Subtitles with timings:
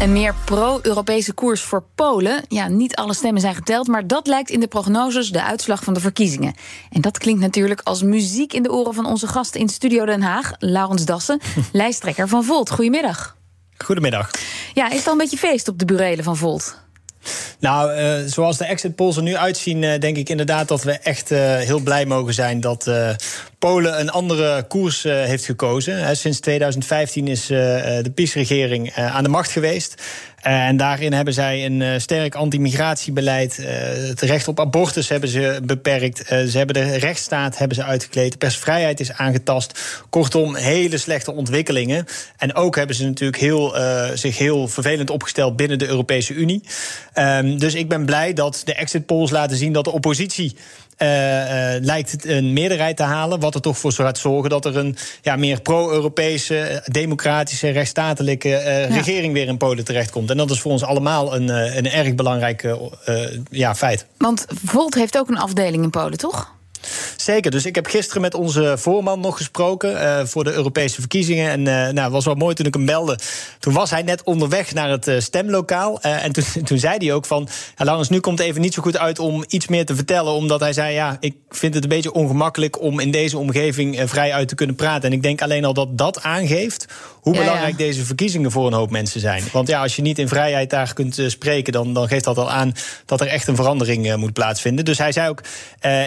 [0.00, 2.44] Een meer pro-Europese koers voor Polen.
[2.48, 5.94] Ja, niet alle stemmen zijn geteld, maar dat lijkt in de prognoses de uitslag van
[5.94, 6.54] de verkiezingen.
[6.90, 10.22] En dat klinkt natuurlijk als muziek in de oren van onze gast in Studio Den
[10.22, 11.40] Haag, Laurens Dassen,
[11.72, 12.70] lijsttrekker van Volt.
[12.70, 13.36] Goedemiddag.
[13.76, 14.30] Goedemiddag.
[14.74, 16.84] Ja, is het al een beetje feest op de burelen van Volt?
[17.58, 20.92] Nou, uh, zoals de exit polls er nu uitzien, uh, denk ik inderdaad dat we
[20.92, 22.90] echt uh, heel blij mogen zijn dat
[23.66, 26.16] Polen een andere koers heeft gekozen.
[26.16, 30.02] sinds 2015 is de PiS-regering aan de macht geweest.
[30.40, 33.56] En daarin hebben zij een sterk anti-migratiebeleid.
[33.56, 36.26] Het recht op abortus hebben ze beperkt.
[36.26, 38.32] ze hebben de rechtsstaat hebben ze uitgekleed.
[38.32, 39.80] De persvrijheid is aangetast.
[40.10, 42.06] Kortom, hele slechte ontwikkelingen.
[42.36, 43.74] En ook hebben ze natuurlijk heel,
[44.14, 46.62] zich heel vervelend opgesteld binnen de Europese Unie.
[47.14, 50.56] Um, dus ik ben blij dat de exit polls laten zien dat de oppositie
[51.80, 53.40] lijkt het een meerderheid te halen.
[53.40, 58.86] Wat er toch voor gaat zorgen dat er een ja, meer pro-Europese, democratische, rechtsstatelijke ja.
[58.86, 60.30] regering weer in Polen terechtkomt.
[60.30, 62.76] En dat is voor ons allemaal een, een erg belangrijk
[63.50, 64.06] ja, feit.
[64.18, 66.54] Want Volt heeft ook een afdeling in Polen, toch?
[67.26, 67.50] Zeker.
[67.50, 71.50] Dus ik heb gisteren met onze voorman nog gesproken uh, voor de Europese verkiezingen.
[71.50, 73.18] En uh, nou, was wel mooi toen ik hem belde.
[73.58, 76.00] Toen was hij net onderweg naar het uh, stemlokaal.
[76.00, 77.48] en toen, toen zei hij ook van...
[77.76, 80.32] Ja, Laurens, nu komt het even niet zo goed uit om iets meer te vertellen.
[80.32, 82.80] Omdat hij zei, ja, ik vind het een beetje ongemakkelijk...
[82.80, 85.10] om in deze omgeving vrij uit te kunnen praten.
[85.10, 86.86] En ik denk alleen al dat dat aangeeft...
[87.20, 87.84] hoe ja, belangrijk ja.
[87.84, 89.42] deze verkiezingen voor een hoop mensen zijn.
[89.52, 91.72] Want ja, als je niet in vrijheid daar kunt spreken...
[91.72, 92.72] Dan, dan geeft dat al aan
[93.04, 94.84] dat er echt een verandering moet plaatsvinden.
[94.84, 95.42] Dus hij zei ook,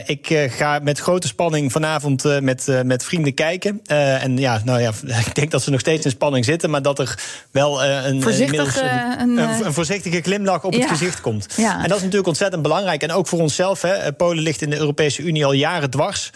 [0.05, 3.81] ik ga met grote spanning vanavond uh, met, uh, met vrienden kijken.
[3.91, 4.91] Uh, en ja, nou ja,
[5.27, 7.19] ik denk dat ze nog steeds in spanning zitten, maar dat er
[7.51, 10.79] wel een, Voorzichtig, een, een, een, voorzichtige glimlach op ja.
[10.79, 11.47] het gezicht komt.
[11.57, 11.73] Ja.
[11.73, 13.01] En dat is natuurlijk ontzettend belangrijk.
[13.01, 13.81] En ook voor onszelf.
[13.81, 14.13] Hè.
[14.13, 16.31] Polen ligt in de Europese Unie al jaren dwars.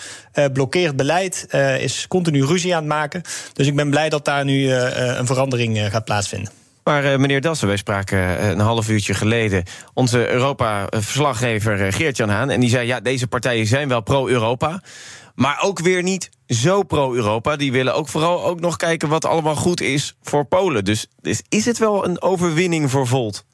[0.54, 1.48] blokkeert beleid,
[1.80, 3.22] is continu ruzie aan het maken.
[3.54, 6.63] Dus ik ben blij dat daar nu een verandering gaat plaatsvinden.
[6.84, 9.64] Maar uh, meneer Dassen, wij spraken uh, een half uurtje geleden
[9.94, 12.50] onze Europa-verslaggever uh, Geert-Jan Haan.
[12.50, 14.82] En die zei: ja, deze partijen zijn wel pro-Europa.
[15.36, 17.56] Maar ook weer niet zo pro-Europa.
[17.56, 20.86] Die willen ook vooral ook nog kijken wat allemaal goed is voor Polen.
[20.86, 23.46] Dus, dus is het wel een overwinning voor Volt?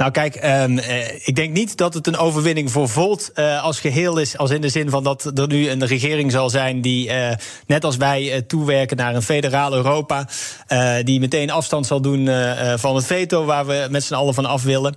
[0.00, 3.80] Nou, kijk, um, uh, ik denk niet dat het een overwinning voor Volt uh, als
[3.80, 4.36] geheel is.
[4.36, 7.30] Als in de zin van dat er nu een regering zal zijn die, uh,
[7.66, 10.28] net als wij, toewerken naar een federaal Europa.
[11.04, 12.28] die meteen afstand zal doen
[12.76, 14.96] van het veto waar we met z'n allen van af willen.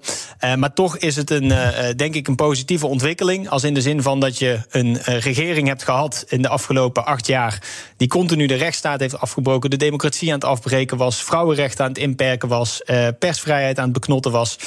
[0.58, 1.53] maar toch is het een,
[1.96, 3.50] denk ik, een positieve ontwikkeling.
[3.50, 7.28] Als in de zin van dat je een regering hebt gehad in de afgelopen acht
[7.28, 7.62] jaar.
[7.97, 12.00] die continu de rechtsstaat heeft afgebroken, de democratie aan het afbreken was, vrouwenrechten aan het
[12.00, 12.81] inperken was,
[13.19, 14.58] persvrijheid aan het beknotten was.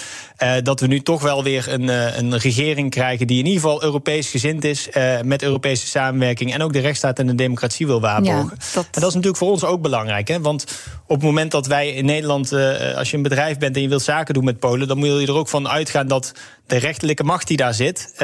[0.43, 3.61] Uh, dat we nu toch wel weer een, uh, een regering krijgen die in ieder
[3.61, 4.89] geval Europees gezind is.
[4.93, 6.55] Uh, met Europese samenwerking.
[6.55, 8.57] En ook de rechtsstaat en de democratie wil waarborgen.
[8.59, 8.85] Ja, dat...
[8.85, 10.29] En dat is natuurlijk voor ons ook belangrijk.
[10.29, 10.41] Hè?
[10.41, 10.65] Want
[11.07, 12.53] op het moment dat wij in Nederland,
[12.97, 15.27] als je een bedrijf bent en je wilt zaken doen met Polen, dan moet je
[15.27, 16.33] er ook van uitgaan dat
[16.67, 18.15] de rechterlijke macht die daar zit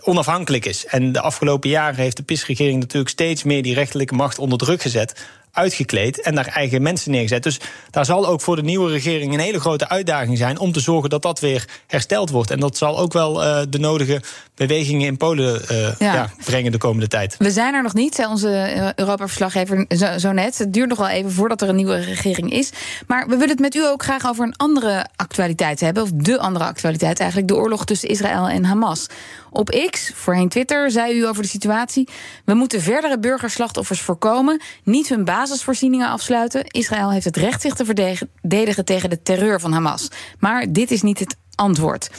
[0.00, 0.86] onafhankelijk is.
[0.86, 4.82] En de afgelopen jaren heeft de PIS-regering natuurlijk steeds meer die rechterlijke macht onder druk
[4.82, 5.26] gezet
[5.58, 7.42] uitgekleed en daar eigen mensen neergezet.
[7.42, 7.60] Dus
[7.90, 11.10] daar zal ook voor de nieuwe regering een hele grote uitdaging zijn om te zorgen
[11.10, 12.50] dat dat weer hersteld wordt.
[12.50, 14.22] En dat zal ook wel uh, de nodige
[14.54, 16.14] bewegingen in Polen uh, ja.
[16.14, 17.34] Ja, brengen de komende tijd.
[17.38, 20.58] We zijn er nog niet, zei onze Europa-verslaggever zo, zo, net.
[20.58, 22.70] Het duurt nog wel even voordat er een nieuwe regering is.
[23.06, 26.02] Maar we willen het met u ook graag over een andere actualiteit hebben.
[26.02, 27.48] Of de andere actualiteit eigenlijk.
[27.48, 29.06] De oorlog tussen Israël en Hamas.
[29.50, 32.08] Op X, voorheen Twitter, zei u over de situatie...
[32.44, 34.60] we moeten verdere burgerslachtoffers voorkomen...
[34.84, 36.64] niet hun basisvoorzieningen afsluiten.
[36.64, 40.08] Israël heeft het recht zich te verdedigen tegen de terreur van Hamas.
[40.38, 42.10] Maar dit is niet het antwoord.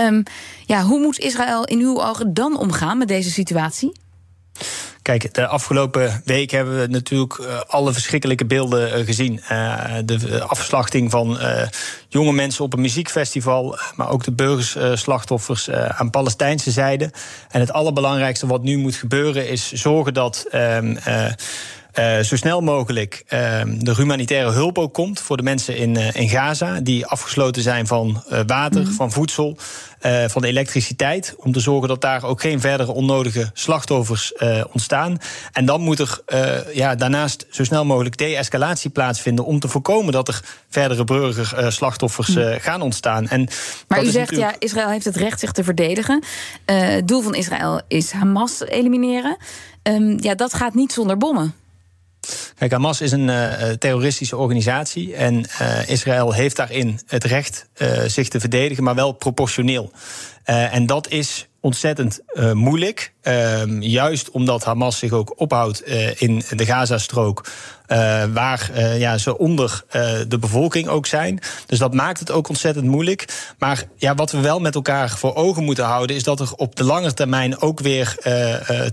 [0.00, 0.22] Um,
[0.66, 3.92] ja, hoe moet Israël in uw ogen dan omgaan met deze situatie?
[5.02, 9.40] Kijk, de afgelopen week hebben we natuurlijk uh, alle verschrikkelijke beelden uh, gezien.
[9.50, 11.38] Uh, de afslachting van
[12.08, 17.10] jonge mensen op een muziekfestival, maar ook de burgerslachtoffers aan Palestijnse zijde.
[17.50, 20.46] En het allerbelangrijkste wat nu moet gebeuren is zorgen dat.
[20.52, 20.78] uh,
[22.22, 26.28] zo snel mogelijk uh, de humanitaire hulp ook komt voor de mensen in, uh, in
[26.28, 28.94] Gaza, die afgesloten zijn van water, mm -hmm.
[28.94, 29.56] van voedsel,
[30.26, 31.34] van elektriciteit.
[31.36, 34.32] Om te zorgen dat daar ook geen verdere onnodige slachtoffers
[34.72, 35.18] ontstaan.
[35.52, 36.20] En dan moet er
[36.72, 42.42] ja, daarnaast zo snel mogelijk de-escalatie plaatsvinden om te voorkomen dat er verdere burgerslachtoffers mm
[42.42, 42.60] -hmm.
[42.60, 43.28] gaan ontstaan.
[43.28, 43.48] En
[43.88, 44.50] maar u zegt natuurlijk...
[44.60, 46.22] ja, Israël heeft het recht zich te verdedigen.
[46.64, 49.36] het doel van Israël is Hamas elimineren.
[49.82, 51.54] Um, ja, dat gaat niet zonder bommen.
[52.70, 55.14] Hamas is een uh, terroristische organisatie.
[55.14, 57.66] En uh, Israël heeft daarin het recht
[58.06, 59.92] zich te verdedigen, maar wel proportioneel.
[60.44, 63.12] En dat is ontzettend uh, moeilijk.
[63.22, 67.46] Uh, juist omdat Hamas zich ook ophoudt uh, in de Gazastrook.
[68.32, 69.84] Waar ja, ze onder
[70.28, 71.40] de bevolking ook zijn.
[71.66, 73.52] Dus dat maakt het ook ontzettend moeilijk.
[73.58, 76.76] Maar ja, wat we wel met elkaar voor ogen moeten houden, is dat er op
[76.76, 78.16] de lange termijn ook weer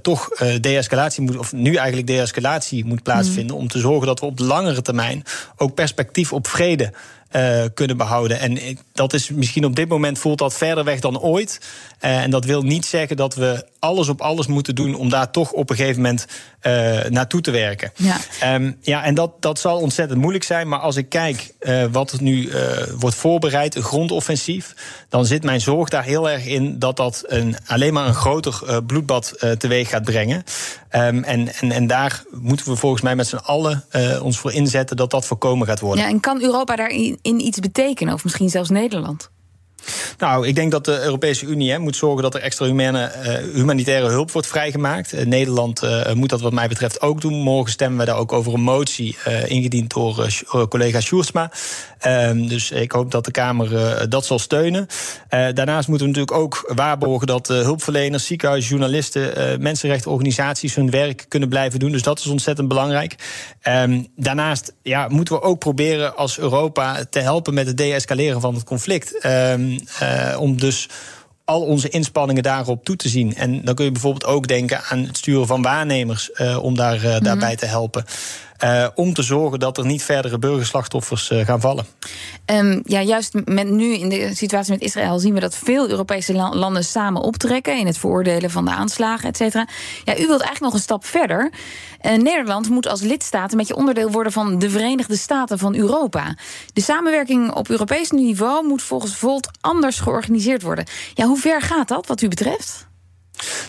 [0.01, 0.29] toch
[0.61, 3.55] de-escalatie moet, of nu eigenlijk de-escalatie moet plaatsvinden.
[3.55, 3.61] Mm.
[3.61, 5.23] Om te zorgen dat we op de langere termijn
[5.55, 6.93] ook perspectief op vrede
[7.35, 8.39] uh, kunnen behouden.
[8.39, 11.59] En dat is misschien op dit moment voelt dat verder weg dan ooit.
[12.01, 15.31] Uh, en dat wil niet zeggen dat we alles op alles moeten doen om daar
[15.31, 16.25] toch op een gegeven moment
[16.61, 17.91] uh, naartoe te werken.
[17.95, 18.17] Ja,
[18.53, 20.67] um, ja en dat, dat zal ontzettend moeilijk zijn.
[20.67, 21.53] Maar als ik kijk
[21.91, 22.51] wat er nu
[22.97, 24.75] wordt voorbereid, een grondoffensief,
[25.09, 28.83] dan zit mijn zorg daar heel erg in dat dat een, alleen maar een groter
[28.83, 30.43] bloedbad teweeg gaat brengen.
[30.95, 33.83] Um, en, en, en daar moeten we volgens mij met z'n allen
[34.21, 36.03] ons voor inzetten dat dat voorkomen gaat worden.
[36.03, 38.13] Ja, en kan Europa daarin in iets betekenen?
[38.13, 39.29] Of misschien zelfs Nederland?
[40.19, 43.55] Nou, ik denk dat de Europese Unie hè, moet zorgen dat er extra humane, uh,
[43.55, 45.13] humanitaire hulp wordt vrijgemaakt.
[45.13, 47.33] Uh, Nederland uh, moet dat wat mij betreft ook doen.
[47.33, 50.27] Morgen stemmen we daar ook over een motie ingediend door
[50.69, 51.51] collega Sjoerdsma.
[51.99, 54.87] Ehm, dus ik hoop dat de Kamer dat zal steunen.
[55.29, 61.79] daarnaast moeten we natuurlijk ook waarborgen dat hulpverleners, ziekenhuizen, journalisten, mensenrechtenorganisaties hun werk kunnen blijven
[61.79, 61.91] doen.
[61.91, 63.15] Dus dat is ontzettend belangrijk.
[63.67, 68.53] Um, daarnaast ja, moeten we ook proberen als Europa te helpen met het de-escaleren van
[68.53, 69.27] het conflict.
[70.09, 70.89] Uh, om dus
[71.45, 73.35] al onze inspanningen daarop toe te zien.
[73.35, 77.03] En dan kun je bijvoorbeeld ook denken aan het sturen van waarnemers uh, om daar,
[77.03, 78.05] uh, daarbij te helpen.
[78.63, 81.85] Uh, om te zorgen dat er niet verdere burgerslachtoffers uh, gaan vallen.
[82.45, 86.33] Um, ja, juist met nu in de situatie met Israël zien we dat veel Europese
[86.33, 89.67] landen samen optrekken in het veroordelen van de aanslagen, et cetera.
[90.03, 91.51] Ja, u wilt eigenlijk nog een stap verder.
[92.01, 96.35] Uh, Nederland moet als lidstaat een beetje onderdeel worden van de Verenigde Staten van Europa.
[96.73, 100.85] De samenwerking op Europees niveau moet volgens Volt anders georganiseerd worden.
[101.13, 102.87] Ja, hoe ver gaat dat wat u betreft?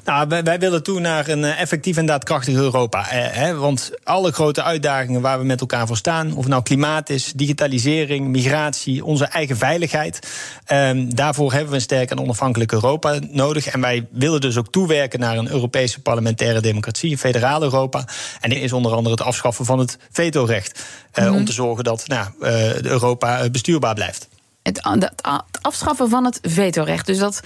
[0.04, 3.10] Nou, wij, wij, willen toe naar een eh, effectief en daadkrachtig Europa.
[3.10, 6.62] Eh, hè, want alle grote uitdagingen waar we met elkaar voor staan, of het nou
[6.62, 10.28] klimaat is, digitalisering, migratie, onze eigen veiligheid,
[10.64, 13.66] eh, daarvoor hebben we een sterk en onafhankelijk Europa nodig.
[13.66, 18.04] En wij willen dus ook toewerken naar een Europese parlementaire democratie, een federaal Europa.
[18.40, 20.84] En dit is onder andere het afschaffen van het vetorecht.
[21.10, 21.38] Eh, mm -hmm.
[21.38, 24.28] Om te zorgen dat nou, uh, Europa bestuurbaar blijft.
[24.62, 25.22] Het, het,
[25.60, 27.06] afschaffen van het vetorecht.
[27.06, 27.40] Dus dat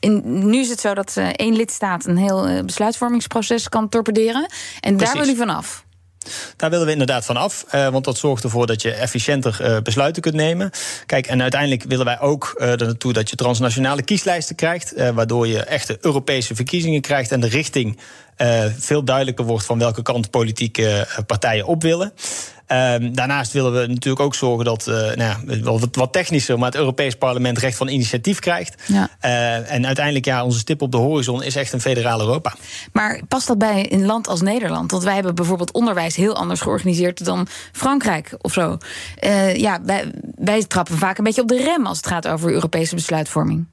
[0.00, 4.46] in, nu is het zo dat uh, één lidstaat een heel uh, besluitvormingsproces kan torpederen.
[4.80, 5.14] En Precies.
[5.14, 5.86] daar wil u vanaf.
[6.56, 10.22] Daar willen we inderdaad van af, uh, want dat zorgt ervoor dat je efficiënter besluiten
[10.22, 10.70] kunt nemen.
[11.06, 15.46] Kijk, en uiteindelijk willen wij ook uh, er naartoe dat je transnationale kieslijsten krijgt, waardoor
[15.46, 17.98] je echte Europese verkiezingen krijgt en de richting
[18.78, 22.12] veel duidelijker wordt van welke kant politieke partijen op willen.
[22.72, 26.68] Um, daarnaast willen we natuurlijk ook zorgen dat, uh, nou ja, wat, wat, technischer, maar
[26.68, 28.82] het Europees Parlement recht van initiatief krijgt.
[28.86, 29.08] Ja.
[29.24, 32.54] Uh, en uiteindelijk, ja, onze stip op de horizon is echt een federaal Europa.
[32.92, 34.90] Maar past dat bij een land als Nederland?
[34.90, 38.78] Want wij hebben bijvoorbeeld onderwijs heel anders georganiseerd dan Frankrijk of zo.
[39.24, 42.52] Uh, ja, wij, wij trappen vaak een beetje op de rem als het gaat over
[42.52, 43.66] Europese besluitvorming.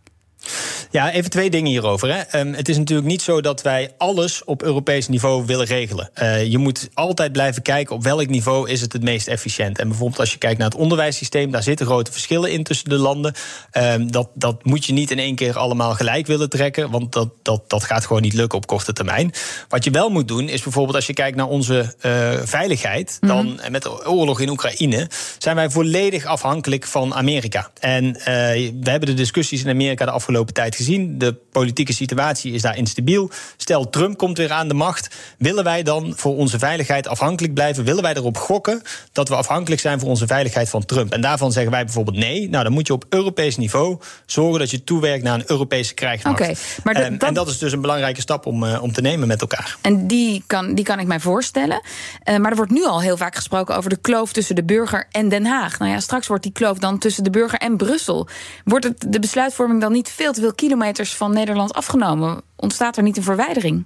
[0.92, 2.14] Ja, even twee dingen hierover.
[2.14, 2.40] Hè.
[2.40, 6.10] Um, het is natuurlijk niet zo dat wij alles op Europees niveau willen regelen.
[6.22, 9.80] Uh, je moet altijd blijven kijken op welk niveau is het het meest efficiënt.
[9.80, 12.98] En bijvoorbeeld als je kijkt naar het onderwijssysteem, daar zitten grote verschillen in tussen de
[12.98, 13.34] landen.
[13.78, 17.30] Um, dat, dat moet je niet in één keer allemaal gelijk willen trekken, want dat,
[17.42, 19.34] dat, dat gaat gewoon niet lukken op korte termijn.
[19.70, 23.30] Wat je wel moet doen, is bijvoorbeeld als je kijkt naar onze uh, veiligheid, mm
[23.30, 23.58] -hmm.
[23.58, 27.72] dan met de oorlog in Oekraïne, zijn wij volledig afhankelijk van Amerika.
[27.80, 30.85] En uh, we hebben de discussies in Amerika de afgelopen tijd gezien.
[31.18, 33.30] De politieke situatie is daar instabiel.
[33.58, 35.16] Stel, Trump komt weer aan de macht.
[35.38, 37.84] Willen wij dan voor onze veiligheid afhankelijk blijven?
[37.84, 41.12] Willen wij erop gokken dat we afhankelijk zijn voor onze veiligheid van Trump?
[41.12, 42.50] En daarvan zeggen wij bijvoorbeeld nee.
[42.50, 46.40] Nou, dan moet je op Europees niveau zorgen dat je toewerkt naar een Europese krijgsmacht.
[46.40, 49.28] Okay, de, um, En dat is dus een belangrijke stap om, uh, om te nemen
[49.28, 49.78] met elkaar.
[49.82, 51.82] En die kan, die kan ik mij voorstellen.
[52.30, 55.08] Uh, maar er wordt nu al heel vaak gesproken over de kloof tussen de burger
[55.12, 55.80] en Den Haag.
[55.80, 58.28] Nou ja, straks wordt die kloof dan tussen de burger en Brussel.
[58.64, 62.42] Wordt het de besluitvorming dan niet veel te veel kilometers van Nederland afgenomen?
[62.56, 63.86] Ontstaat er niet een verwijdering?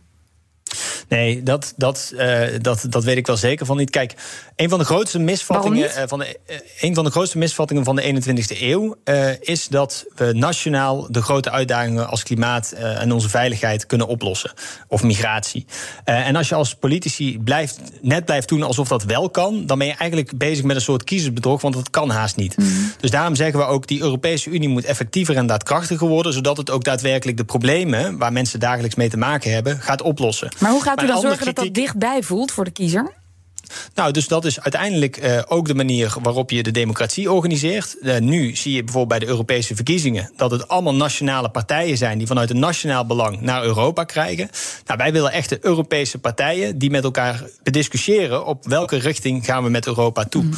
[1.10, 3.90] Nee, dat, dat, uh, dat, dat weet ik wel zeker van niet.
[3.90, 4.14] Kijk,
[4.56, 7.96] een van de grootste misvattingen, uh, van, de, uh, een van de grootste misvattingen van
[7.96, 8.96] de 21ste eeuw
[9.40, 14.52] is dat we nationaal de grote uitdagingen als klimaat en onze veiligheid kunnen oplossen.
[14.88, 15.66] Of migratie.
[16.04, 19.88] en als je als politici blijft, net blijft doen alsof dat wel kan, dan ben
[19.88, 22.58] je eigenlijk bezig met een soort kiezersbedrog, want dat kan haast niet.
[22.58, 22.92] Mm.
[23.00, 26.70] Dus daarom zeggen we ook, die Europese Unie moet effectiever en daadkrachtiger worden, zodat het
[26.70, 30.52] ook daadwerkelijk de problemen waar mensen dagelijks mee te maken hebben, gaat oplossen.
[30.60, 33.18] Maar hoe gaat u dan zorgen dat dat dichtbij voelt voor de kiezer?
[33.96, 37.96] Nou, dus dat is uiteindelijk uh, ook de manier waarop je de democratie organiseert.
[38.02, 42.18] Uh, nu zie je bijvoorbeeld bij de Europese verkiezingen dat het allemaal nationale partijen zijn
[42.18, 44.50] die vanuit een nationaal belang naar Europa krijgen.
[44.86, 49.70] Nou, wij willen echte Europese partijen die met elkaar bediscussiëren op welke richting gaan we
[49.70, 50.44] met Europa toe.
[50.44, 50.52] Mm.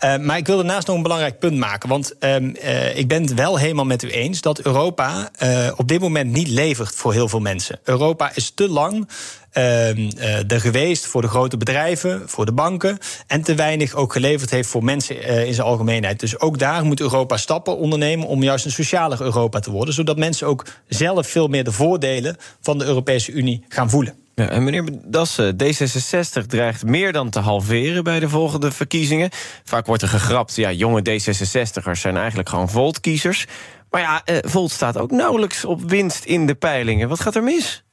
[0.00, 1.88] Uh, maar ik wil daarnaast nog een belangrijk punt maken.
[1.88, 2.54] Want ehm,
[2.94, 5.30] ik ben het wel helemaal met u eens dat Europa
[5.76, 7.80] op dit moment niet levert voor heel veel mensen.
[7.84, 9.08] Europa is te lang
[9.52, 12.98] er geweest voor de grote bedrijven, voor de banken.
[13.26, 16.20] En te weinig ook geleverd heeft voor mensen uh, in zijn algemeenheid.
[16.20, 19.94] Dus ook daar moet Europa stappen ondernemen om juist een socialer Europa te worden.
[19.94, 24.14] Zodat mensen ook zelf veel meer de voordelen van de Europese Unie gaan voelen.
[24.34, 29.30] Ja, en meneer Dassen, D66 dreigt meer dan te halveren bij de volgende verkiezingen.
[29.64, 33.46] Vaak wordt er gegrapt, ja, jonge D66'ers zijn eigenlijk gewoon Volt-kiezers.
[33.90, 37.08] Maar ja, uh, Volt staat ook nauwelijks op winst in de peilingen.
[37.08, 37.84] Wat gaat er mis?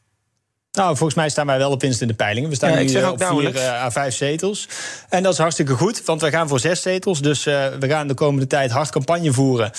[0.80, 2.50] Nou, volgens mij staan wij wel op winst in de peilingen.
[2.50, 4.68] We staan nu eh, op vier uh, à vijf zetels.
[5.10, 7.22] En dat is hartstikke goed, want we gaan voor zes zetels.
[7.22, 9.72] Dus uh, we gaan de komende tijd hard campagne voeren...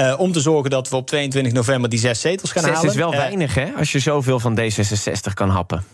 [0.00, 2.90] Uh, om te zorgen dat we op 22 november die zes zetels gaan zes halen.
[2.90, 3.66] is wel weinig, hè?
[3.78, 5.84] Als je zoveel van D66 kan happen.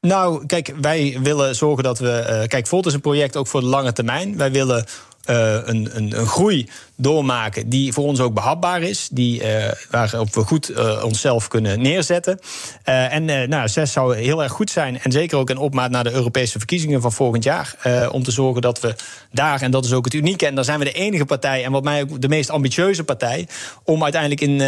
[0.00, 2.44] Nou, kijk, wij willen zorgen dat we...
[2.48, 4.36] kijk, Volt is een project ook voor de lange termijn.
[4.36, 4.84] Wij willen
[5.30, 9.08] uh, een, een, een, groei doormaken die voor ons ook behapbaar is.
[9.12, 12.38] Die, uh, waarop we goed uh, onszelf kunnen neerzetten.
[12.84, 15.00] en nou, zes zou heel erg goed zijn.
[15.00, 17.74] En zeker ook een opmaat naar de Europese verkiezingen van volgend jaar.
[18.10, 18.94] om te zorgen dat we
[19.30, 20.46] daar, en dat is ook het unieke...
[20.46, 23.48] en daar zijn we de enige partij, en wat mij ook de meest ambitieuze partij...
[23.84, 24.60] om uiteindelijk in,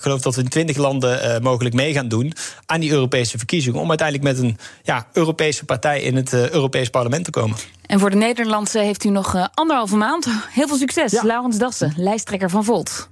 [0.00, 2.32] geloof dat we in twintig landen mogelijk mee gaan doen...
[2.66, 3.80] aan die Europese verkiezingen.
[3.80, 7.56] Om uiteindelijk met een ja, Europese partij in het Europees parlement te komen.
[7.92, 10.26] En voor de Nederlandse heeft u nog uh, anderhalve maand.
[10.50, 11.24] Heel veel succes, ja.
[11.24, 13.10] Laurens Dassen, lijsttrekker van Volt.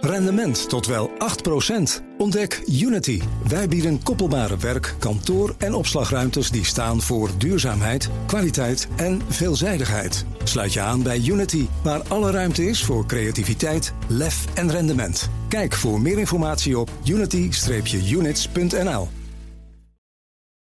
[0.00, 1.12] Rendement tot wel 8%.
[2.18, 3.22] Ontdek Unity.
[3.48, 10.24] Wij bieden koppelbare werk, kantoor en opslagruimtes die staan voor duurzaamheid, kwaliteit en veelzijdigheid.
[10.44, 15.30] Sluit je aan bij Unity, waar alle ruimte is voor creativiteit, lef en rendement.
[15.48, 19.19] Kijk voor meer informatie op unity-units.nl.